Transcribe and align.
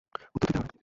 উত্তর 0.35 0.43
দিতে 0.43 0.57
হবে। 0.57 0.71